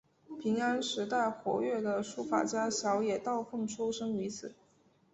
[0.41, 4.55] 平安时代活跃的书法家小野道风出身于此。